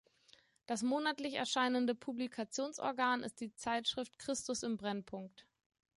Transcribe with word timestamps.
Das 0.65 0.81
monatlich 0.81 1.35
erscheinende 1.35 1.93
Publikationsorgan 1.93 3.21
ist 3.21 3.39
die 3.39 3.53
Zeitschrift 3.53 4.17
"Christus 4.17 4.63
im 4.63 4.75
Brennpunkt". 4.75 5.45